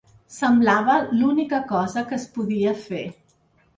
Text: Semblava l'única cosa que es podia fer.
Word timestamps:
Semblava 0.35 0.95
l'única 1.19 1.61
cosa 1.73 2.05
que 2.13 2.19
es 2.21 2.29
podia 2.39 2.77
fer. 2.87 3.07